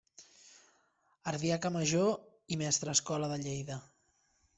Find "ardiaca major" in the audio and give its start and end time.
1.31-2.09